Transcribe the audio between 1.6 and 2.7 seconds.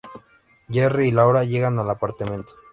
al apartamento.